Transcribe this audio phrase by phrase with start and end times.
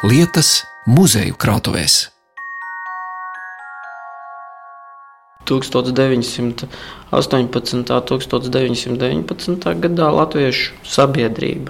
[0.00, 2.08] lietas muzeju krātuvēs.
[5.50, 7.74] 1918.
[7.76, 9.74] un 1919.
[9.84, 11.68] gadā Latviešu sabiedrība,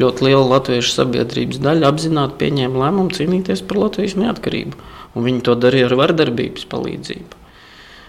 [0.00, 4.74] ļoti liela latviešu sabiedrības daļa apzināti pieņēma lēmumu cīnīties par Latvijas neatkarību.
[5.18, 7.47] Viņi to darīja ar vardarbības palīdzību.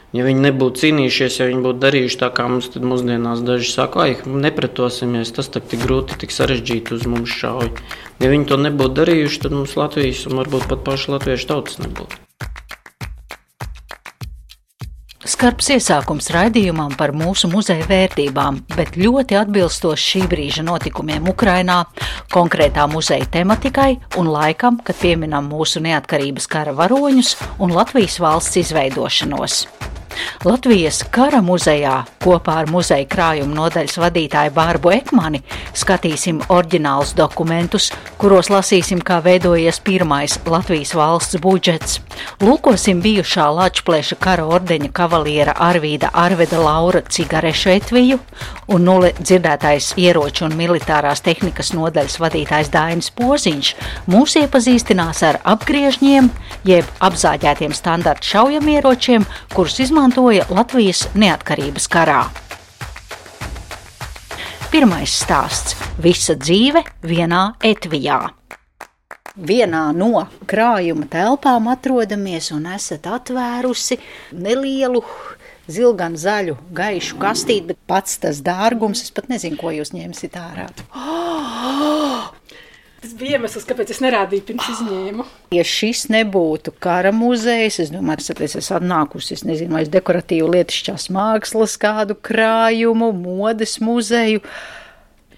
[0.09, 4.15] Ja viņi nebūtu cīnījušies, ja viņi būtu darījuši tā, kā mums mūsdienās daži saka, ai,
[4.25, 7.69] nepretosimies, tas tik grūti, tik sarežģīti uz mums šauj.
[8.17, 12.25] Ja viņi to nebūtu darījuši, tad mums Latvijas un varbūt pat paša latviešu tautas nebūtu.
[15.29, 21.83] Skarbs iesākums raidījumam par mūsu muzeja vērtībām, bet ļoti atbilstoši šī brīža notikumiem Ukrainā,
[22.33, 29.61] konkrētā muzeja tematikai un laikam, kad pieminam mūsu neatkarības kara varoņus un Latvijas valsts izveidošanos.
[30.47, 35.41] Latvijas kara muzejā kopā ar muzeja krājuma nodaļas vadītāju Bārbu Ekmani
[35.77, 37.89] skatīsim oriģinālus dokumentus,
[38.19, 41.99] kuros lasīsim, kā veidojies pirmais Latvijas valsts budžets.
[42.43, 48.19] Lūkosim bijušā Latvijas kara ordeņa kavaliera Arvīda Arveda Laura cigarešu etviju
[48.69, 53.71] un nulle dzirdētais ieroču un militārās tehnikas nodaļas vadītājs Dainis Poziņš
[54.09, 56.29] mūs iepazīstinās ar apgriežņiem,
[56.67, 59.79] jeb apzāģētiem standarta šaujamieročiem, kurus
[60.09, 62.23] izmantoja Latvijas neatkarības karā.
[64.71, 68.31] Pirmais stāsts- visa dzīve vienā etvijā.
[69.37, 73.99] Vienā no krājuma telpām atrodamies un esat atvērusi
[74.33, 75.03] nelielu
[75.67, 80.69] zilgan zaļu, gaišu kastīti, bet pats tas dārgums, es pat nezinu, ko jūs ņemsiet ārā.
[80.95, 82.38] Oh!
[82.99, 85.25] Tas bija iemesls, kāpēc es nerādīju pirms izņēmu.
[85.55, 89.91] Ja šis nebūtu kara muzejs, es domāju, ka es esmu atnākusi, es nezinu, vai es
[89.93, 94.43] dekoratīvu lietišķās mākslas kādu krājumu, modes muzeju,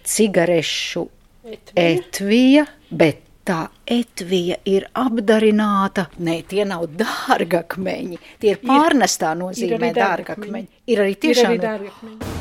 [0.10, 1.06] cigarešu
[1.46, 6.10] etvija, etvija bet tā etvija ir apdarināta.
[6.22, 10.70] Nē, tie nav dārgakmeņi, tie ir pārnestā nozīmē ir dārgakmeņi.
[10.94, 12.41] Ir arī tiešām ir arī dārgakmeņi.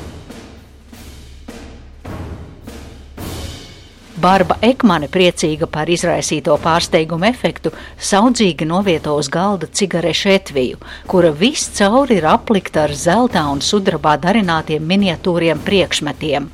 [4.20, 12.18] Barba Ekmane, priecīga par izraisīto pārsteigumu efektu, saudzīgi novieto uz galda cigarešu etviju, kura viscauri
[12.18, 16.50] ir aplikta ar zelta un sudrabā darinātiem miniatūriem priekšmetiem.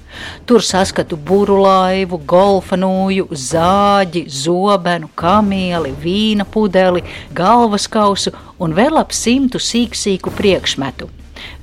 [0.47, 7.03] Tur saskatu burulaivu, golfa nūju, zāģi, zobenu, kamieli, vīna pudeli,
[7.35, 8.31] galvas kausu
[8.63, 11.11] un vēl ap simtu sīksīku priekšmetu.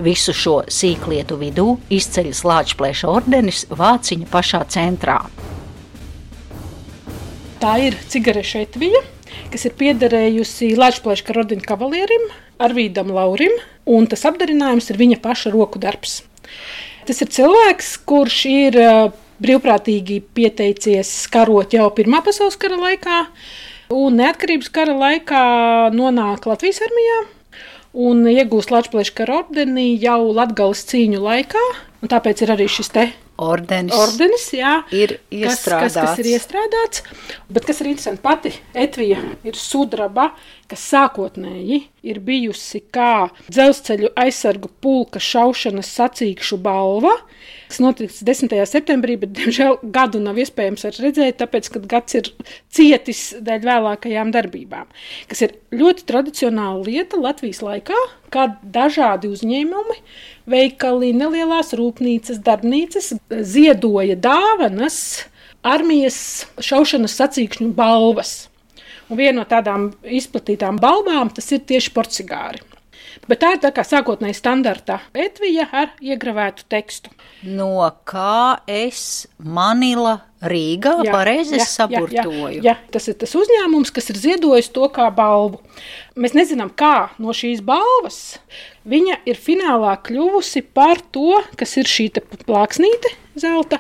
[0.03, 5.21] Visu šo sīklietu vidū izceļas Lāčplēša ordenis Vāciņa pašā centrā.
[7.63, 8.99] Tā ir cigarešu etvija,
[9.53, 12.25] kas ir piederējusi Latvijas karodiņa kavalierim,
[12.59, 13.53] Arvīdam Laurim,
[13.87, 16.17] un tas apdarinājums ir viņa paša roku darbs.
[17.07, 18.79] Tas ir cilvēks, kurš ir
[19.39, 23.23] brīvprātīgi pieteicies karot jau Pirmā pasaules kara laikā,
[23.95, 25.47] un neatkarības kara laikā
[25.95, 27.17] nonāk Latvijas armijā
[27.93, 31.67] un iegūst Latvijas kara ordeni jau Latvijas cīņu laikā.
[32.11, 35.63] Tāpēc ir arī šis te ordenis, ordenis jā, ir iestrādāts.
[35.65, 37.03] Kas, kas, kas ir iestrādāts.
[37.53, 38.53] Bet kas ir interesanti, pati
[38.85, 40.29] Etvija ir sudraba,
[40.69, 47.15] kas sākotnēji ir bijusi kā dzelzceļu aizsargu pulka šaušanas sacīkšu balva.
[47.69, 48.53] Tas notiks 10.
[48.69, 52.29] septembrī, bet, diemžēl, gadu nav iespējams redzēt, tāpēc, ka gads ir
[52.73, 54.89] cietis dēļ vēlākajām darbībām.
[55.31, 57.99] Kas ir ļoti tradicionāla lieta Latvijas laikā,
[58.33, 59.99] kad dažādi uzņēmumi
[60.49, 63.13] veikali, nelielās rūpnīcas, darbnīcas
[63.53, 64.97] ziedoja dāvanas
[65.63, 66.19] armijas
[66.61, 68.35] šaušanas sacīkšņu balvas.
[69.09, 72.63] Un viena no tādām izplatītām balvām tas ir tieši porcigāri.
[73.27, 77.13] Bet tā ir tā kā sākotnēji standarta etvija ar iegravētu tekstu.
[77.43, 82.59] No kā es Manila Rīgā jā, pareizi jā, saburtoju.
[82.59, 85.61] Jā, jā, tas ir tas uzņēmums, kas ir ziedojis to kā balvu.
[86.19, 88.39] Mēs nezinām, kā no šīs balvas
[88.89, 92.09] viņa ir finālā kļuvusi par to, kas ir šī
[92.43, 93.79] plāksnīte zelta.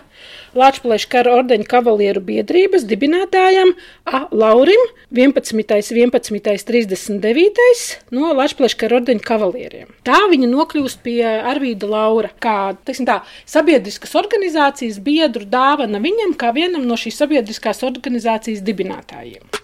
[0.57, 3.73] Latvijas kara ordeņa kavalieru biedrības dibinātājam
[4.05, 4.25] A.
[4.31, 5.63] Laurim 11.
[5.65, 6.65] 11.
[6.69, 7.87] 39.
[8.13, 9.89] no Latvijas kara ordeņa kavalieriem.
[10.05, 13.19] Tā viņa nokļūst pie Arvīda Laura, kā tā,
[13.49, 19.62] sabiedriskas organizācijas biedru dāvana viņam, kā vienam no šīs sabiedriskās organizācijas dibinātājiem.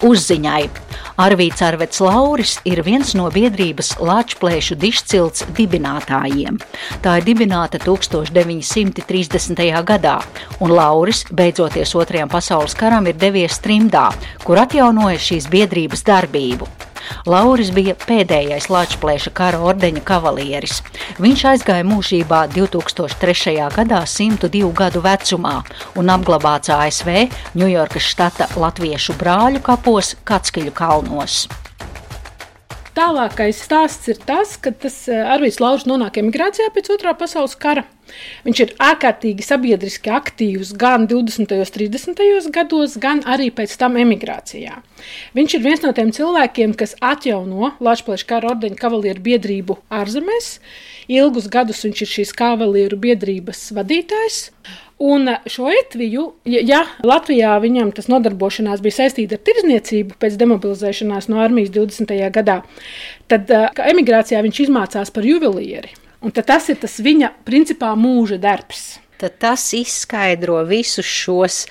[0.00, 0.62] Uzziņai
[1.20, 6.56] Arvīts Arvets Lauris ir viens no biedrības Lāčplēšu dišcilts dibinātājiem.
[7.04, 9.60] Tā ir dibināta 1930.
[9.92, 10.16] gadā,
[10.64, 14.08] un Lauris, beidzoties Otrajam pasaules karam, ir devies trimdā,
[14.46, 16.89] kur atjaunoja šīs biedrības darbību.
[17.30, 20.80] Lauris bija pēdējais Latvijas kara ordeņa kavalieris.
[21.22, 23.56] Viņš aizgāja mūžībā 2003.
[23.76, 25.56] gadā, 102 gadu vecumā,
[26.00, 27.26] un apglabāts ASV
[27.58, 31.44] Ņujorkas štata Latviešu brāļu kapos Katskiļu kalnos.
[32.90, 37.84] Tālākais stāsts ir tas, ka tas eh, Arvīts Lauris nonāk emigrācijā pēc otrā pasaules kara.
[38.42, 41.54] Viņš ir ārkārtīgi sabiedriski aktīvs gan 20.
[41.54, 42.50] un 30.
[42.50, 44.80] gados, gan arī pēc tam emigrācijā.
[45.38, 50.56] Viņš ir viens no tiem cilvēkiem, kas atjauno Latvijas kara ordeņa kavalieru biedrību ārzemēs.
[51.06, 54.48] Ilgus gadus viņš ir šīs kavalieru biedrības vadītājs.
[55.00, 61.30] Un šo etviju, ja, ja Latvijā viņam tas nodarbošanās bija saistīta ar tirzniecību pēc demobilizēšanās
[61.32, 62.12] no armijas 20.
[62.34, 62.58] gadā,
[63.32, 63.48] tad
[63.80, 65.94] emigrācijā viņš izmācās par juvelieri.
[66.20, 68.98] Un tas ir tas viņa principā mūža darbs.
[69.20, 71.62] Tad tas izskaidro visus šos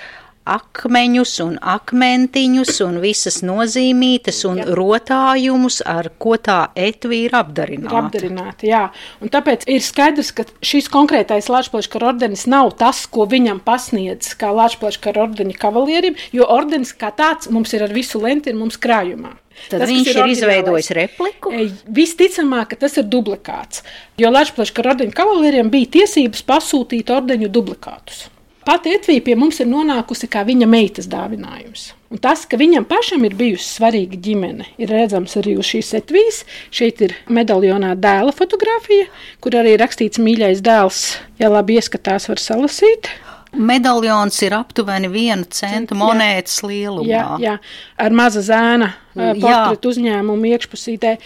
[0.50, 4.68] akmeņus un akmentiņus un visas nozīmītas un jā.
[4.78, 7.92] rotājumus, ar ko tā etvi ir apdarināta.
[7.92, 8.84] Ir apdarināta, jā.
[9.24, 14.54] Un tāpēc ir skaidrs, ka šis konkrētais Latvijas ordenis nav tas, ko viņam pasniedz kā
[14.56, 19.36] Latvijas ordeņa kavalierim, jo ordenis kā tāds mums ir ar visu lenti un mums krājumā.
[19.68, 21.52] Tad tas, viņš ir, ir izveidojis repliku.
[21.92, 23.84] Visticamāk, ka tas ir duplikāts.
[24.22, 28.30] Jo Latvijas ordeņa kavalieriem bija tiesības pasūtīt ordeņu duplikātus.
[28.70, 31.88] Pati Etvija pie mums ir nonākusi kā viņa meitas dāvinājums.
[32.14, 36.44] Un tas, ka viņam pašam ir bijusi svarīga ģimene, ir redzams arī uz šīs etvijas.
[36.70, 39.08] Šeit ir medaljonā dēla fotografija,
[39.42, 41.02] kur arī rakstīts mīļais dēls.
[41.42, 43.10] Ja labi ieskatās, var salasīt.
[43.58, 47.10] Medaļons ir aptuveni viena centa monētas lielumā.
[47.10, 47.58] Jā, jā,
[47.98, 51.18] ar maza zēna portretu uzņēmumu iekšpusītē.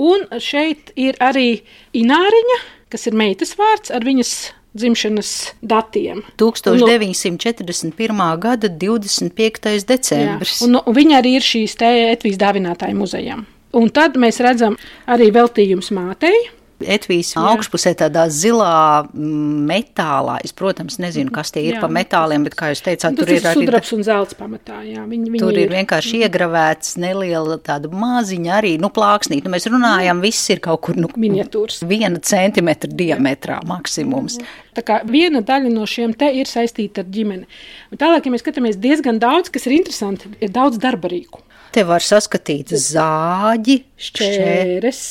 [0.00, 1.58] Un šeit ir arī
[1.92, 4.38] Ināriņa, kas ir meitas vārds ar viņas
[4.76, 5.32] dzimšanas
[5.62, 6.22] datiem.
[6.40, 8.16] 1941.
[8.16, 9.86] No, gada 25.
[9.88, 10.60] decembris.
[10.60, 13.46] Jā, un, un viņa arī ir šīs Etvijas dāvinātāja muzejam.
[13.76, 14.78] Un tad mēs redzam
[15.10, 16.36] arī veltījums mātei.
[16.84, 17.42] Etvijas Jā.
[17.52, 20.36] augšpusē tādā zilā metālā.
[20.44, 21.80] Es, protams, nezinu, kas tie ir jā.
[21.80, 24.82] pa metāliem, bet, kā jūs teicāt, tur ir arī sudrabs un zelts pamatā.
[24.84, 26.26] Jā, viņi, viņi tur ir, ir vienkārši mm.
[26.26, 29.46] iegravēts neliela tāda maziņa arī, nu, plāksnīt.
[29.46, 31.80] Nu, mēs runājam, viss ir kaut kur, nu, miniatūrs.
[31.88, 34.38] Viena centimetra diametrā maksimums.
[34.76, 37.48] Tā kā viena daļa no šiem te ir saistīta ar ģimeni.
[37.92, 41.40] Un tālāk, ja mēs skatāmies diezgan daudz, kas ir interesanti, ir daudz darba rīku.
[41.74, 45.02] Te var saskatīt zāģi, šķēres,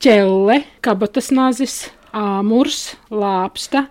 [0.00, 1.82] ķelle, kabatas nazis,
[2.14, 3.88] āmurs, lāpsta.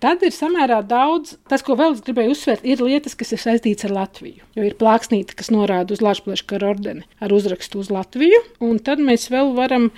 [0.00, 3.88] Tad ir samērā daudz, tas, ko vēl es gribēju uzsvērt, ir lietas, kas ir saistītas
[3.88, 4.46] ar Latviju.
[4.56, 9.02] Jo ir plāksnīte, kas norāda uz Latvijas kara ordeni ar uzrakstu uz Latviju, un tad
[9.04, 9.90] mēs vēl varam,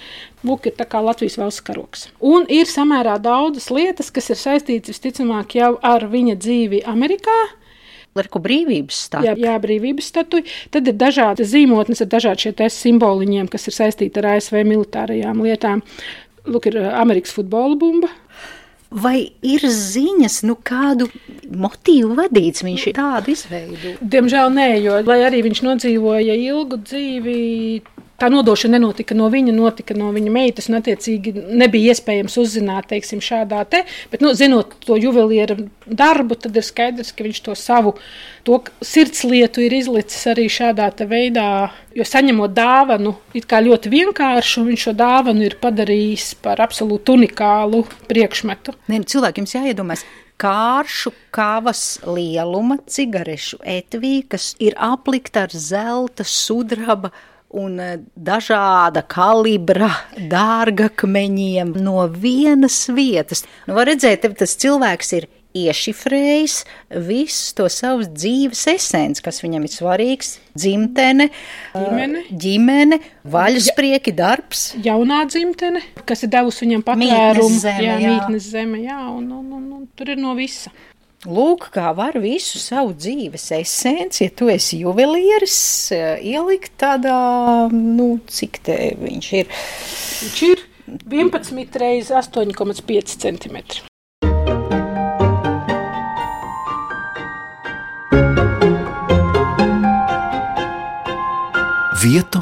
[0.47, 2.09] lūk, ir tā kā Latvijas valsts karoks.
[2.25, 7.39] Un ir samērā daudzas lietas, kas ir saistītas visticamāk jau ar viņa dzīvi Amerikā,
[8.19, 9.37] Liku brīvības statuja.
[9.37, 10.47] Jā, jā, brīvības statuja.
[10.75, 15.85] Tad ir dažādas zīmotnes ar dažādiem simboliņiem, kas ir saistīti ar ASV militārajām lietām.
[16.51, 18.11] Lūk, ir Amerikas futbola bumba.
[18.91, 21.07] Vai ir ziņas, nu, kādu
[21.47, 23.93] motīvu vadīts viņš ir tādu izveidu?
[24.03, 27.37] Diemžēl nē, jo, lai arī viņš nodzīvoja ilgu dzīvi,
[28.21, 30.69] tā nodošana nenotika no viņa, notika no viņa meitas.
[30.71, 33.83] Un, attiecīgi, nebija iespējams uzzināt, teiksim, šādā te.
[34.13, 35.57] Bet, nu, zinot to juvelieru
[35.87, 37.97] darbu, tad ir skaidrs, ka viņš to savu
[38.47, 41.71] to sirdslietu ir izlicis arī šādā veidā.
[41.97, 47.83] Jo saņemot dāvanu, it kā ļoti vienkāršu, viņš šo dāvanu ir padarījis par absolūti unikālu
[48.11, 48.77] priekšmetu.
[48.93, 50.05] Ne, cilvēkiem jāiedomājas,
[50.41, 57.11] kāršu kavas lieluma cigarešu etvī, kas ir aplikta ar zelta, sudraba
[57.51, 59.91] un e, dažāda kalibra
[60.31, 63.45] dārgakmeņiem no vienas vietas.
[63.67, 66.61] Nu, var redzēt, tas cilvēks ir iešifrējis
[67.09, 71.31] visu to savas dzīves esenci, kas viņam ir svarīgs- dzimtene,
[71.75, 74.75] ģimene, ģimene vaļasprieki, darbs.
[74.79, 78.15] Jaunā dzimtene, kas ir devusi viņam patvērumu, zeme, jā, jā.
[78.15, 80.71] mītnes zeme, jā, un, un, un, un tur ir no visa.
[81.29, 88.23] Lūk, kā var visu savu dzīves esenci, ja tu esi juvelieris, eh, ielikt tādā, nu,
[88.25, 89.51] cik te viņš ir?
[90.25, 90.63] Viņš ir
[91.13, 93.85] 11 reizes 8,5 cm.
[102.01, 102.41] Vietu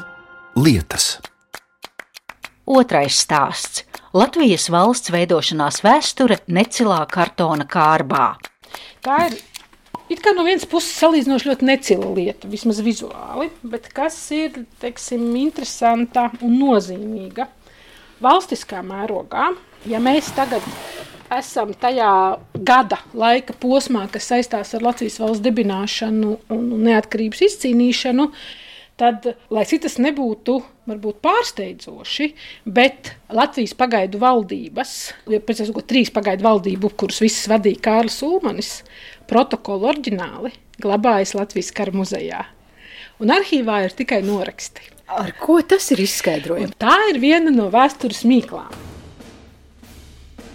[0.55, 1.19] lietas.
[2.65, 3.83] Otrais stāsts-
[4.15, 8.37] Latvijas valsts veidošanās vēsture necilā kartona kārbā.
[9.05, 9.39] Tā ir
[10.13, 15.29] it kā no vienas puses salīdzinoši ļoti necila lieta, vismaz vizuāli, bet kas ir teiksim,
[15.41, 17.49] interesanta un nozīmīga.
[18.25, 19.53] Valstiskā mērogā,
[19.87, 20.65] ja mēs tagad
[21.35, 28.31] esam tajā gada laika posmā, kas saistās ar Latvijas valsts dibināšanu un neatkarības izcīnīšanu,
[28.99, 32.29] tad, lai cik tas nebūtu varbūt pārsteidzoši,
[32.67, 34.95] bet Latvijas pagaidu valdības,
[35.31, 38.73] ja pēc tam, ko trīs pagaidu valdību, kuras visas vadīja Kārlis Ulmanis,
[39.31, 42.45] protokolu oriģināli glabājas Latvijas kara muzejā.
[43.19, 44.95] Un arhīvā ir tikai noraksti.
[45.09, 46.77] Ar ko tas ir izskaidrojams?
[46.79, 48.88] Tā ir viena no vēstures mīklām.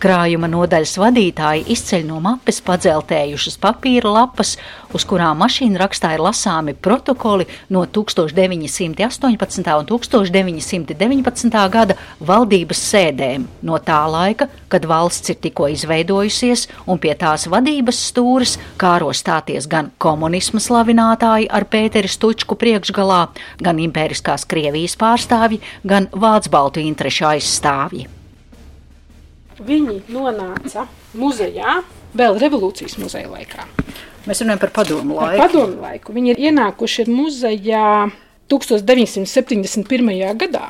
[0.04, 4.58] Krājuma nodaļas vadītāji izceļ no mapes padzeltējušas papīra lapas,
[4.92, 9.70] uz kurām mašīna rakstā ir lasāmi protokoli no 1918.
[9.80, 11.56] un 1919.
[11.72, 18.02] gada valdības sēdēm, no tā laika, kad valsts ir tikko izveidojusies un pie tās vadības
[18.10, 23.22] stūres kāro stāties gan komunisma slavinātāji ar Pēteri Stučku priekšgalā,
[23.64, 28.23] gan impēriskās Krievijas pārstāvji, gan Vācu baltu interešu aizstāvji.
[29.62, 31.82] Viņi nonāca muzejā
[32.18, 33.68] vēl revolūcijas muzeja laikā.
[34.26, 35.42] Mēs runājam par padomu Par laiku.
[35.44, 36.14] padomu laiku.
[36.16, 38.12] Viņi ir ienākuši muzejā
[38.50, 40.34] 1971.
[40.40, 40.70] gadā.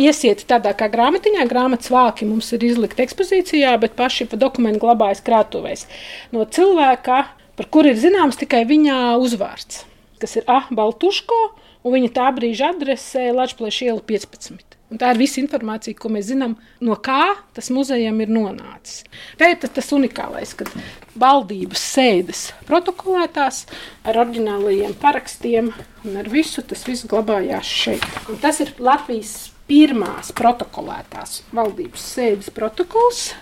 [0.00, 5.20] Iesiet tādā kā grāmatiņā, grāmatas vāki mums ir izlikti ekspozīcijā, bet paši pa dokumentu glabājas
[5.24, 5.84] krātuvēs.
[6.32, 7.18] No cilvēka,
[7.56, 9.82] par kuru ir zināms tikai viņa uzvārds,
[10.22, 10.62] kas ir A.
[10.70, 11.40] Baltuško,
[11.84, 14.75] un viņa tā brīža adresē Latvijas iela 15.
[14.86, 16.54] Un tā ir visa informācija, ko mēs zinām,
[16.86, 19.02] no kā tas muzejam ir nonācis.
[19.40, 20.70] Tā ir tas, tas unikālais, kad
[21.18, 23.64] valdības sēdes protokolētās
[24.06, 25.72] ar oriģinālajiem parakstiem
[26.06, 28.06] un ar visu tas viss glabājās šeit.
[28.30, 29.34] Un tas ir Latvijas
[29.66, 33.32] pirmās protokolētās valdības sēdes protokols.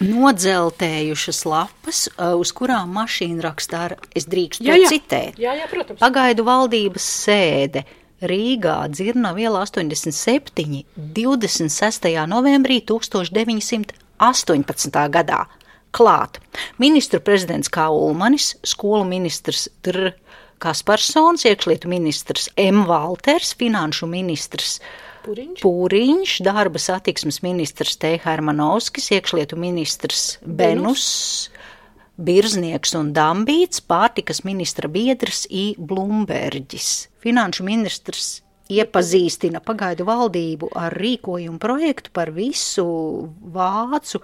[0.00, 3.82] Nodzeltējušas lapas, uh, uz kurām mašīna rakstā
[4.16, 4.92] es drīkstu Jā, jā.
[4.94, 5.40] citēt.
[5.42, 6.00] Jā, jā, protams.
[6.00, 7.82] Pagaidu valdības sēde
[8.20, 12.26] Rīgā, Dzirnava iela 87, 26.
[12.28, 15.08] novembrī 1918.
[15.16, 15.46] gadā.
[15.90, 16.38] Klāt
[16.78, 17.88] ministru prezidents K.
[17.90, 20.12] Ulmanis, skolu ministrs Dr.
[20.60, 22.84] Kasparsons, iekšlietu ministrs M.
[22.86, 24.80] Valters, finanšu ministrs
[25.24, 25.60] Puriņš.
[25.60, 28.14] Pūriņš, darba satiksmes ministrs T.
[28.22, 31.50] Hermanovskis, iekšlietu ministrs Benus,
[32.20, 35.72] Birznieks un Dambīts, pārtikas ministra biedrs I.
[35.80, 36.88] Blumberģis.
[37.24, 42.84] Finanšu ministrs iepazīstina pagaidu valdību ar rīkojumu projektu par visu
[43.54, 44.20] vācu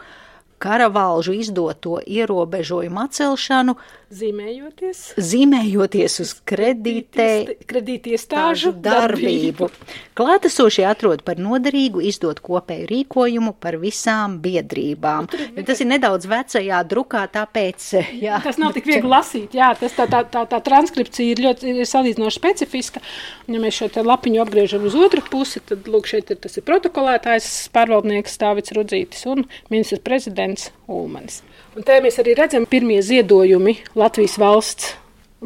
[0.60, 3.76] karavalžu izdoto ierobežojumu atcelšanu,
[4.06, 4.98] Zīmējoties.
[5.18, 9.66] zīmējoties uz kredītē Kredītiestāžu darbību.
[10.14, 15.26] Klātesošie atrod par noderīgu izdot kopēju rīkojumu par visām biedrībām.
[15.56, 17.88] Jo Tas ir nedaudz vecajā drukā, tāpēc.
[18.22, 19.58] Jā, Tas nav tik viegli lasīt.
[19.58, 23.02] Jā, tas tā, tā, tā, tā transkripcija ir ļoti ir salīdzinoši specifiska.
[23.50, 27.50] Ja mēs šo lapiņu apgriežam uz otru pusi, tad lūk, šeit ir tas ir protokolētājs,
[27.74, 31.42] pārvaldnieks Stāvits Rudzītis un ministrs prezidents Ulmanis.
[31.76, 34.94] Un te mēs arī redzam pirmie ziedojumi Latvijas valsts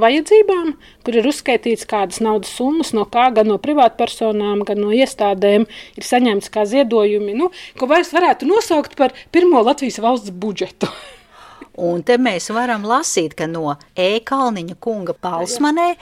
[0.00, 5.66] vajadzībām, kur ir uzskaitīts, kādas naudas summas no kā, gan no privātpersonām, gan no iestādēm
[5.66, 10.90] ir saņemts kā ziedojumi, nu, ko vairs varētu nosaukt par pirmo Latvijas valsts budžetu.
[11.90, 15.94] Un te mēs varam lasīt, ka no E-Kalniņa kunga Palsmanē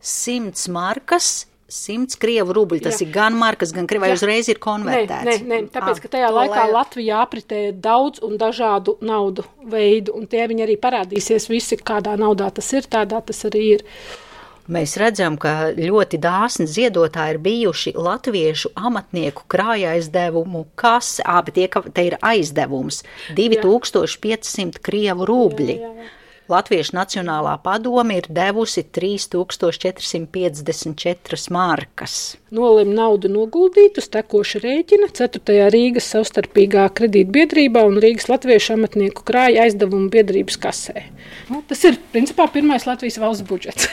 [0.00, 1.49] 100 markas.
[1.70, 2.82] 100 krievu rubļu.
[2.82, 3.06] Tas Jā.
[3.06, 4.00] ir gan markas, gan krievu.
[4.04, 4.18] Vai Jā.
[4.20, 5.24] uzreiz ir Nē, konvertēts?
[5.24, 9.44] nē, nē, tāpēc, Ah, ka tajā to laikā lai- Latvijā apritēja daudz un dažādu naudu
[9.64, 13.82] veidu, un tie viņi arī parādīsies visi, kādā naudā tas ir, tādā tas arī ir.
[14.70, 21.22] Mēs redzam, ka ļoti dāsni ziedotāji ir bijuši latviešu amatnieku krājā aizdevumu kase.
[21.26, 23.02] Abi tie, ka te ir aizdevums-
[23.34, 25.76] 2500 krievu rubļi.
[25.80, 26.08] Jā, jā, jā.
[26.50, 32.14] Latviešu Nacionālā padome ir devusi 3454 markas.
[32.54, 35.70] Nolēma naudu noguldīt uz tekoša rēķina 4.
[35.70, 40.96] Rīgas savstarpīgā kredītbiedrībā un Rīgas Latviešu amatnieku krāja aizdevumu biedrības kasē.
[41.52, 43.86] Nu, tas ir principā pirmais Latvijas valsts budžets.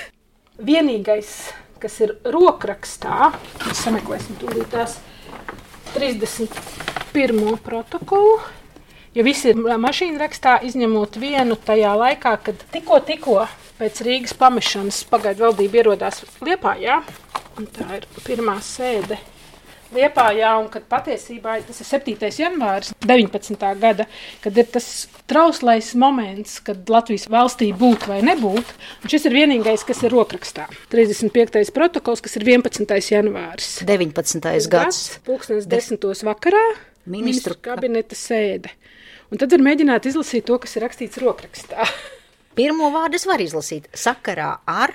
[0.58, 3.32] Vienīgais, kas ir rokrakstā,
[3.68, 4.98] mēs sameklēsim tūlīt tās
[5.94, 7.62] 31.
[7.62, 8.42] protokolu.
[9.18, 13.38] Jo visi ir mašīna rakstā, izņemot vienu tajā laikā, kad tikko, tikko
[13.80, 17.00] pēc Rīgas pamešanas pagaidu valdība ierodās Liepājā.
[17.58, 19.18] un Tā ir pirmā sēde
[19.96, 22.30] Liepājā, un kad patiesībā tas ir 7.
[22.44, 23.66] janvāris 19.
[23.82, 24.06] gada,
[24.44, 28.74] kad ir tas trauslais moments, kad Latvijas valstī būt vai nebūt.
[29.02, 30.68] Un šis ir vienīgais, kas ir rokrakstā.
[30.94, 31.72] 35.
[31.74, 32.86] protokols, kas ir 11.
[33.16, 33.80] janvāris.
[33.82, 34.70] 19.
[34.70, 35.02] gads.
[35.26, 36.68] Pūkstens desmitos vakarā
[37.08, 38.74] Ministru ministru kabineta sēde.
[39.28, 41.88] Un tad var mēģināt izlasīt to, kas ir rakstīts rokrakstā.
[42.58, 44.94] Pirmo vārdu es varu izlasīt sakarā ar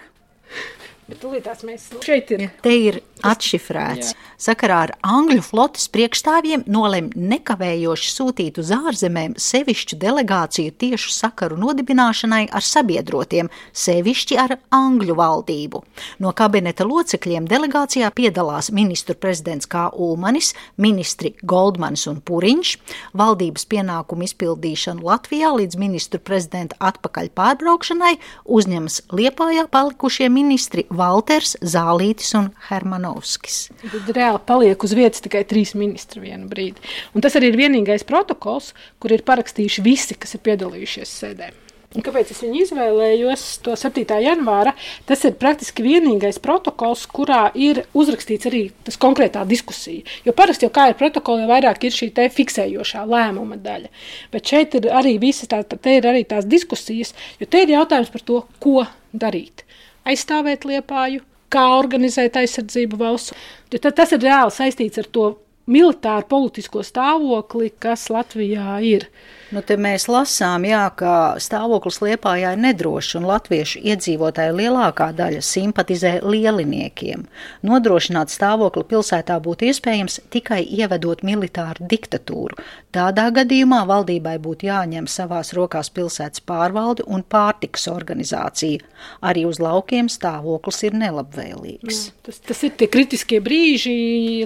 [1.21, 2.49] Tūlītās mēs šeit ir.
[2.65, 4.13] Te ir atšifrēts.
[4.43, 12.49] Sakarā ar Angļu flotes priekšstāvjiem nolem nekavējoši sūtīt uz ārzemēm sevišķu delegāciju tiešu sakaru nodibināšanai
[12.51, 15.83] ar sabiedrotiem, sevišķi ar Angļu valdību.
[16.23, 19.87] No kabineta locekļiem delegācijā piedalās ministru prezidents K.
[19.95, 20.53] Ulmanis,
[20.83, 22.75] ministri Goldmans un Puriņš,
[23.19, 28.17] valdības pienākumu izpildīšanu Latvijā līdz ministru prezidenta atpakaļ pārbraukšanai
[28.51, 33.65] uzņemas Liepājā palikušie ministri Valters, Zālītis un Hermanovskis.
[33.83, 36.83] Tad reāli paliek uz vietas tikai trīs ministri vienu brīdi.
[37.17, 41.53] Un tas arī ir vienīgais protokols, kur ir parakstījuši visi, kas ir piedalījušies sēdē.
[41.93, 44.17] Un kāpēc es viņu izvēlējos to 7.
[44.25, 44.73] janvāra?
[45.09, 50.07] Tas ir praktiski vienīgais protokols, kurā ir uzrakstīts arī tas konkrētā diskusija.
[50.25, 53.93] Jo parasti jau kā ir protokols, jau vairāk ir šī fiksējošā lēmuma daļa.
[54.33, 58.13] Bet šeit ir arī visas tā, te ir arī tās diskusijas, jo te ir jautājums
[58.15, 59.67] par to, ko darīt.
[60.09, 63.35] Aizstāvēt liepāju, kā organizēt aizsardzību valsts.
[63.71, 65.27] Tas ir reāli saistīts ar to
[65.71, 69.09] militāru politisko stāvokli, kas Latvijā ir.
[69.53, 75.43] Nu, te mēs lasām, jā, ka stāvoklis Liepājā ir nedrošs, un latviešu iedzīvotāju lielākā daļa
[75.45, 77.27] simpatizē lieliniekiem.
[77.69, 82.57] Nodrošināt stāvokli pilsētā būtu iespējams tikai ievedot militāru diktatūru.
[82.97, 88.81] Tādā gadījumā valdībai būtu jāņem savās rokās pilsētas pārvalde un pārtiks organizācija.
[89.21, 92.01] Arī uz laukiem stāvoklis ir nelabvēlīgs.
[92.09, 93.95] Jā, tas, tas ir tie kritiskie brīži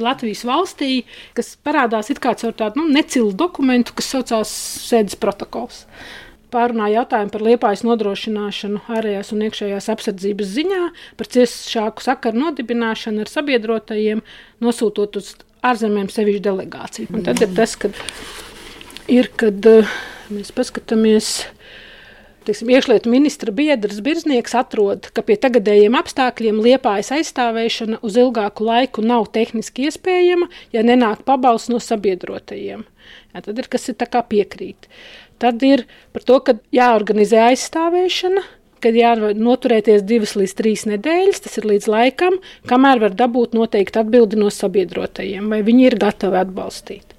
[0.02, 1.05] Latvijas valstī,
[1.36, 4.52] kas parādās it kā caur tādu nu, necilu dokumentu, kas saucās
[4.86, 5.84] sēdes protokols.
[6.54, 10.82] Pārunāja jautājumu par liepājas nodrošināšanu ārējās un iekšējās apsardzības ziņā,
[11.18, 14.22] par ciešāku sakaru nodibināšanu ar sabiedrotajiem,
[14.62, 15.34] nosūtot uz
[15.66, 17.10] ārzemēm sevišķu delegāciju.
[17.14, 17.98] Un tad ir tas, kad,
[19.10, 19.98] ir, kad eh,
[20.32, 21.34] mēs paskatāmies.
[22.46, 29.02] Teiksim, iekšlietu ministra biedrs Birznieks atrod, ka pie tagadējiem apstākļiem liepājas aizstāvēšana uz ilgāku laiku
[29.02, 32.84] nav tehniski iespējama, ja nenāk pabalsts no sabiedrotajiem.
[33.34, 34.86] Jā, tad ir kas ir piekrīt.
[35.42, 35.82] Tad ir
[36.14, 38.44] par to, ka jāorganizē aizstāvēšana,
[38.78, 42.38] kad jāvar noturēties divas līdz trīs nedēļas, tas ir līdz laikam,
[42.70, 47.15] kamēr var dabūt noteikti atbildi no sabiedrotajiem, vai viņi ir gatavi atbalstīt.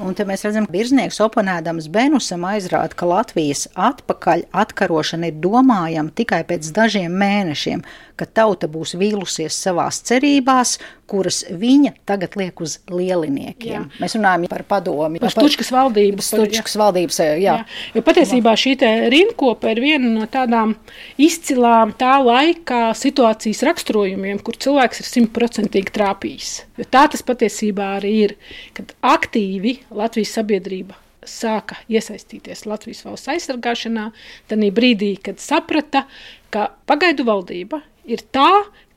[0.00, 6.14] Un te mēs redzam, ka Birznieks oponēdams Benusam aizrāda, ka Latvijas atpakaļ atkarošana ir domājama
[6.16, 7.82] tikai pēc dažiem mēnešiem,
[8.18, 10.78] ka tauta būs vīlusies savās cerībās,
[11.12, 13.84] kuras viņa tagad liek uz lieliniekiem.
[13.88, 14.00] Jā.
[14.00, 15.20] Mēs runājam par padomi.
[15.20, 16.30] Par Stučkas valdības.
[16.32, 17.36] Stučkas valdības, jā.
[17.42, 17.56] jā.
[17.96, 18.76] Jo patiesībā šī
[19.12, 20.74] rinkopa ir viena no tādām
[21.20, 26.56] izcilām tā laika situācijas raksturojumiem, kur cilvēks ir simtprocentīgi trāpījis.
[26.80, 28.36] Jo tā tas patiesībā arī ir,
[28.76, 30.96] kad aktīvi Latvijas sabiedrība
[31.28, 34.08] sāka iesaistīties Latvijas valsts aizsargāšanā,
[34.50, 36.06] tad brīdī, kad saprata,
[36.52, 38.50] ka pagaidu valdība ir tā,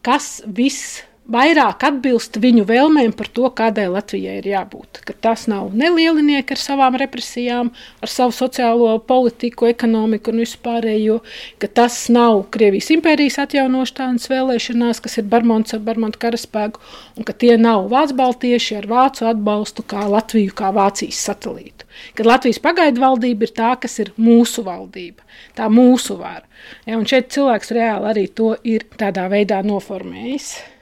[0.05, 5.01] kas viss vairāk atbilst viņu vēlmēm par to, kādai Latvijai ir jābūt.
[5.07, 7.71] Ka tas nav nelielinieki ar savām represijām,
[8.05, 11.19] ar savu sociālo politiku, ekonomiku un vispārējo,
[11.61, 16.83] ka tas nav Krievijas impērijas atjaunošanas vēlēšanās, kas ir Barmons ar Barmontu karaspēku,
[17.17, 21.89] un ka tie nav Vācu baltieši ar vācu atbalstu kā Latviju, kā Vācijas satelītu.
[22.15, 25.23] Kad Latvijas pagaidu valdība ir tā, kas ir mūsu valdība,
[25.57, 26.43] tā mūsu vara.
[26.85, 30.74] Ja, un šeit cilvēks reāli arī to ir tādā veidā noformējis.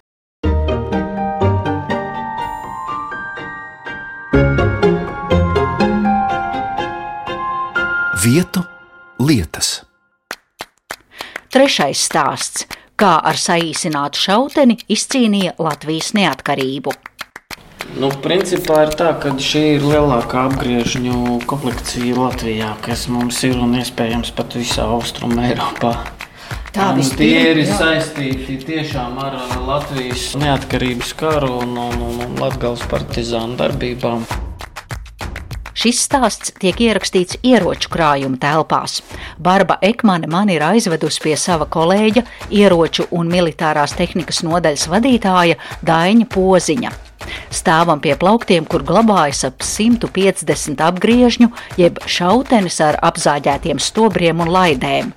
[8.23, 8.61] Vietu
[9.19, 9.81] lietas.
[11.51, 12.63] Trešais stāsts-
[13.01, 16.93] kā ar saīsinātu šauteni izcīnīja Latvijas neatkarību.
[17.99, 23.75] Nu, principā ir tā, ka šī ir lielākā apgriežņu komplekcija Latvijā, kas mums ir un
[23.81, 25.91] iespējams pat visā Austrumē Eiropā.
[26.71, 27.75] Tā un tie ir jā.
[27.75, 29.35] saistīti tiešām ar
[29.67, 34.23] Latvijas neatkarības karu un, un, un, un Latvijas partizānu darbībām.
[35.83, 39.01] Šis stāsts tiek ierakstīts ieroču krājuma telpās.
[39.35, 42.23] Barba Ekmane man ir aizvedusi pie sava kolēģa,
[42.55, 46.93] ieroču un militārās tehnikas nodaļas vadītāja Daņa Poziņa.
[47.53, 55.11] Stāvam pie plauktiem, kur glabājas ap 150 apgriežņu, jeb šautenis ar apzāģētiem stobriem un laidēm.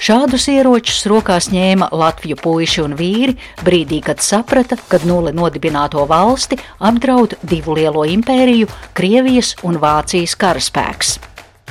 [0.00, 6.58] Šādus ieročus rokās ņēma Latviju puiši un vīri brīdī, kad saprata, ka nulli nodibināto valsti
[6.78, 11.18] apdraud divu lielo impēriju- Krievijas un Vācijas karaspēks.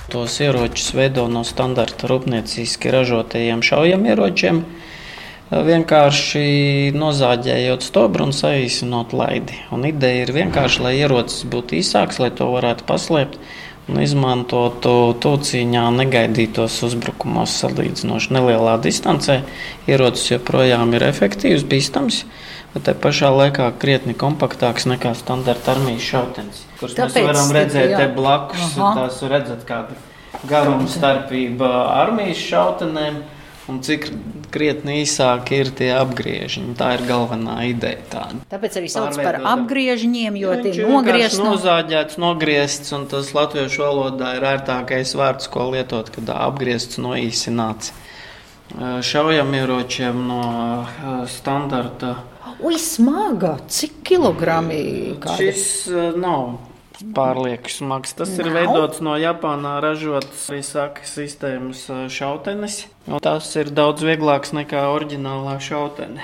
[0.09, 4.63] Tos ieročus veido no standarta rūpnieciski ražotajiem šaujamieročiem,
[5.49, 9.57] vienkārši nozāģējot stobru un saīsinot laidi.
[9.73, 13.39] Un ideja ir vienkārši, lai ierocis būtu īsāks, lai to varētu paslēpt
[13.89, 19.39] un izmantotu tūciņā negaidītos uzbrukumos salīdzinoši nelielā distancē.
[19.89, 22.21] Ierocis joprojām ir efektīvs, bīstams,
[22.75, 27.95] bet te pašā laikā krietni kompaktāks nekā standarta armijas šautenis, kurus mēs Tāpēc, varam redzēt
[27.95, 28.03] jā.
[28.03, 28.77] te blakus.
[28.77, 28.93] Aha.
[29.01, 29.97] Tās redzat kāda
[30.49, 33.21] garuma starpība armijas šautenēm.
[33.69, 34.09] Un cik
[34.53, 36.73] krietni īsāki ir tie apgriežiņi.
[36.79, 38.01] Tā ir galvenā ideja.
[38.09, 38.41] Tāda.
[38.49, 43.85] Tāpēc arī sauc par apgriežņiem, jo Jā, tie vienkārši no nozāģēts, nogriezts, un tas latviešu
[43.85, 47.93] valodā ir ērtākais vārds, ko lietot, kad apgriezts, noīsināts.
[49.09, 50.41] Šaujamieročiem no
[51.29, 52.17] standarta.
[52.61, 53.55] Ui, smaga!
[53.69, 54.81] Cik kilogrami?
[55.21, 55.49] kādi?
[55.49, 55.63] Šis
[56.19, 56.68] nav
[57.15, 58.13] pārlieku smags.
[58.17, 58.57] Tas ir Nav?
[58.57, 62.83] veidots no Japānā ražotas saka sistēmas eh, šautenes.
[63.07, 66.23] un Tas ir daudz vieglāks nekā oriģinālā šautene.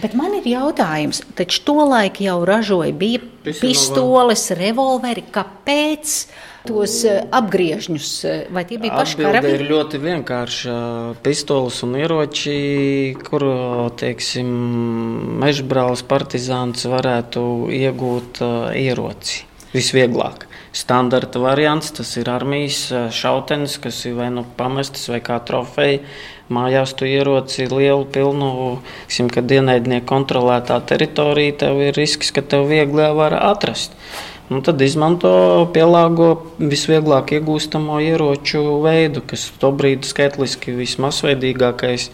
[0.00, 6.14] Bet man ir jautājums, taču tolaik jau ražoja bija pistoles, revolveri, kāpēc
[6.68, 9.68] tos eh, apgriežņus, eh, vai tie bija paši Atbilde ir karavīri?
[9.72, 10.78] ļoti vienkārša.
[11.24, 12.56] Pistoles un ieroči,
[13.26, 13.44] kur
[14.00, 14.48] teiksim,
[15.42, 17.44] mežbrālis partizāns varētu
[17.82, 18.44] iegūt
[18.76, 19.49] ieroci.
[19.70, 20.48] Visvieglāk.
[20.74, 26.00] Standarta variants tas ir armijas uh, šautenis, kas ir vai nu pamestas vai kā trofeja.
[26.50, 28.50] Mājās tu ieroci lielu, pilnu,
[29.06, 33.94] tiksim, kad ienaidnieku kontrolētā teritorija, tev ir risks, ka tev viegli var atrast.
[34.50, 35.30] Nu, tad izmanto
[35.70, 42.08] pielāgo visvieglāk iegūstamo ieroču veidu, kas tobrīd skaitliski vismasveidīgākais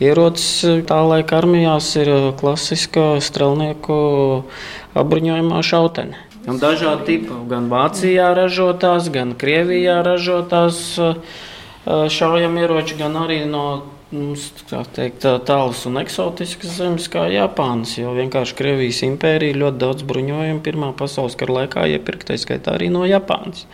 [0.00, 2.08] ierocis tā laika armijās ir
[2.40, 3.98] klasiska strelnieku
[4.96, 6.24] apbruņojumā šautene.
[6.46, 11.16] Un dažādi tipi, gan Vācijā ražotās, gan Krievijā ražotās uh,
[11.86, 13.64] šaujamieroči, gan arī no
[14.14, 17.96] mums, tā teikt, tā- tālas un eksotiskas zemes kā Japānas.
[17.98, 23.02] Jo vienkārši Krievijas impērija ļoti daudz bruņojumu Pirmā pasaules kara laikā iepirktais skaitā arī no
[23.10, 23.66] Japānas.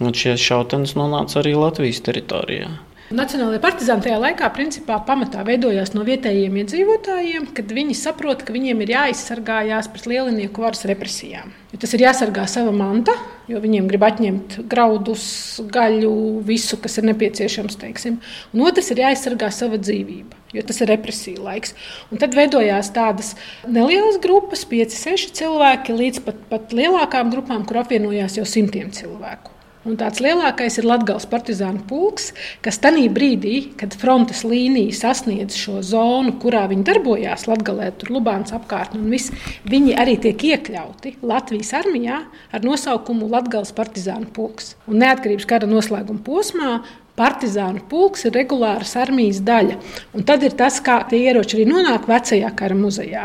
[0.00, 2.70] Un šie šautenes nonāca arī Latvijas teritorijā.
[3.08, 8.82] Nacionālajie partizāni tajā laikā principā pamatā veidojās no vietējiem iedzīvotājiem, kad viņi saprot, ka viņiem
[8.84, 11.54] ir jāizsargājās pret lielinieku varas represijām.
[11.72, 13.14] Jo tas ir jāsargā sava manta,
[13.48, 15.24] jo viņiem grib atņemt graudus,
[15.72, 16.12] gaļu,
[16.44, 17.80] visu, kas ir nepieciešams.
[17.80, 18.20] Teiksim.
[18.52, 20.36] Un otrs ir jāizsargā sava dzīvība.
[20.52, 21.72] Jo tas ir represija laiks.
[22.12, 27.80] Un tad veidojās tādas nelielas grupas, 5, 6 cilvēki, līdz pat, pat lielākām grupām, kur
[27.86, 29.56] apvienojās jau simtiem cilvēku.
[29.88, 35.78] Un tāds lielākais ir Latvijas partizānu pulks, kas tajā brīdī, kad frontes līnija sasniedz šo
[35.80, 39.32] zonu, kurā viņi darbojās, Latvijā, tur Lubāns apkārtnē, un viss,
[39.64, 42.20] viņi arī tiek iekļauti Latvijas armijā
[42.52, 44.74] ar nosaukumu Latvijas partizānu pulks.
[44.90, 46.78] Un neatkarības kara noslēguma posmā
[47.18, 49.80] Partizānu pulks ir regulāras armijas daļa.
[50.14, 53.24] Un tad ir tas, kā tie ieroči arī nonāk vecajā kara muzejā.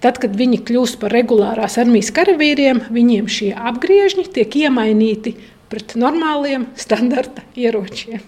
[0.00, 5.34] Tad, kad viņi kļūst par regulārās armijas karavīriem, viņiem šie apgriežņi tiek iemainīti
[5.72, 8.22] pret normāliem standarta ieročiem.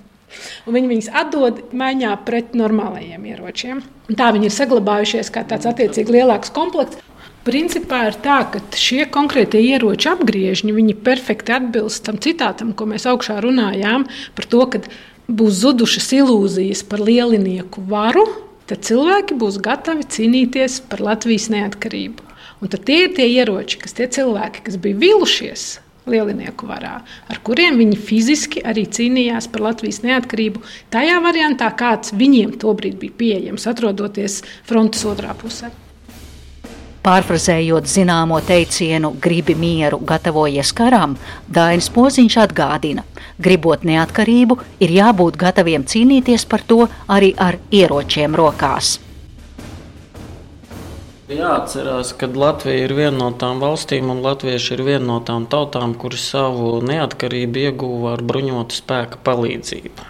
[0.69, 3.83] Un viņi viņus atdod maiņā pret normālajiem ieročiem.
[4.09, 7.01] Un tā viņi ir saglabājušies kā tāds attiecīgi lielāks komplekts.
[7.49, 13.09] Principā ir tā, ka šie konkrētie ieroči apgriežņi viņi perfekti atbilst tam citātam, ko mēs
[13.09, 14.05] augšā runājām
[14.37, 14.83] par to, ka
[15.29, 18.27] būs zudušas ilūzijas par lielinieku varu,
[18.69, 22.27] tad cilvēki būs gatavi cīnīties par Latvijas neatkarību.
[22.61, 25.69] Un tad tie ir tie ieroči, kas tie cilvēki, kas bija vilušies
[26.11, 30.63] lielinieku varā, ar kuriem viņi fiziski arī cīnījās par Latvijas neatkarību,
[30.95, 35.71] tajā variantā, kāds viņiem tobrīd bija pieejams, atrodoties frontes otrā pusē.
[37.09, 41.15] Pārfrazējot zināmo teicienu, gribi mieru, gatavojies karam,
[41.49, 43.07] Dainis Poziņš atgādina,
[43.41, 48.99] gribot neatkarību, ir jābūt gataviem cīnīties par to arī ar ieročiem rokās.
[51.29, 55.93] Jāatcerās, ka Latvija ir viena no tām valstīm, un Latvieši ir viena no tām tautām,
[56.01, 60.07] kuras savu neatkarību ieguva ar bruņotu spēku palīdzību.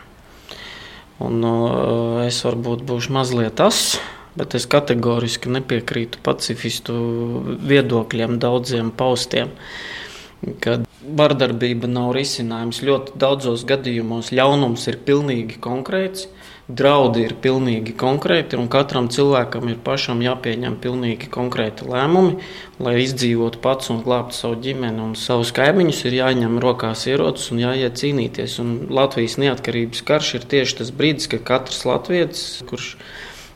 [1.26, 3.98] Un, uh, es varbūt būšu mazliet tas,
[4.38, 6.94] bet es kategoriski nepiekrītu pacifistu
[7.66, 9.50] viedokļiem, daudziem paustiem.
[10.62, 16.28] Kad vardarbība nav risinājums, ļoti daudzos gadījumos ļaunums ir pilnīgi konkrēts,
[16.68, 22.37] draudi ir pilnīgi konkrēti, un katram cilvēkam ir pašam jāpieņem pilnīgi konkrēti lēmumi,
[22.85, 26.02] lai izdzīvotu pats un glābtu savu ģimeni un savus kaimiņus.
[26.09, 28.59] Ir jāņem rokās ierocis un jāiet cīnīties.
[28.61, 32.92] Un Latvijas neatkarības karš ir tieši tas brīdis, kad katrs latviečs, kurš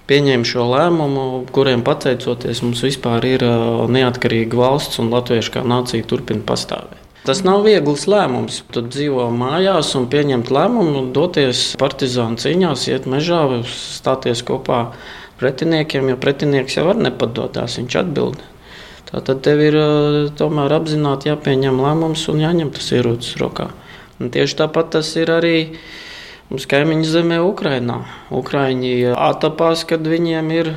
[0.09, 3.55] pieņēma šo lēmumu, kuriem pateicoties mums vispār ir ā,
[3.93, 7.02] neatkarīga valsts un latviešu kā nācija turpina pastāvēt.
[7.23, 8.65] Tas nav viegls lēmums.
[8.75, 14.89] Tad dzīvo mājās un pieņemt lēmumu, doties partizānu cīņās, iet mežā, stāties kopā
[15.39, 18.43] pretiniekiem, jo pretinieks jau var nepadoties, viņš atbild.
[19.13, 19.77] Tad tev ir
[20.41, 23.69] tomēr apzināti jāpieņem lēmums un jāņem tas ierocis rokā.
[24.19, 25.57] Un tieši tāpat tas ir arī
[26.51, 28.01] mums kaimiņu zemē, Ukrajinā.
[28.35, 30.73] Ukraiņi atapās, kad viņiem ir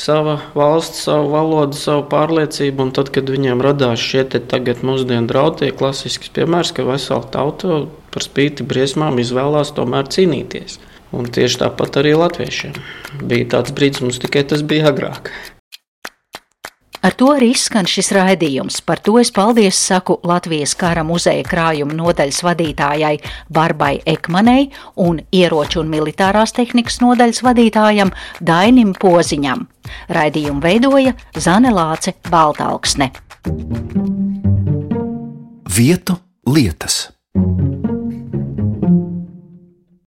[0.00, 5.72] sava valsts, savu valodu, savu pārliecību, un tad, kad viņiem radās šie tagad mūsdienu draudie,
[5.76, 7.82] klasisks piemērs, ka vesela tauta
[8.14, 10.78] par spīti briesmām izvēlās tomēr cīnīties.
[11.16, 12.80] Un tieši tāpat arī latviešiem.
[13.22, 15.30] Bija tāds brīdis, mums tikai tas bija agrāk.
[17.06, 18.80] Ar to arī izskan šis raidījums.
[18.82, 23.12] Par to es paldies saku Latvijas kara muzeja krājuma nodaļas vadītājai
[23.46, 24.72] Barbai Ekmanei
[25.04, 28.10] un ieroču un militārās tehnikas nodaļas vadītājam
[28.42, 29.68] Dainim Poziņam.
[30.18, 33.12] Raidījumu veidoja Zane Lāce Baltalksne.
[35.78, 36.18] Vietu
[36.50, 37.04] lietas.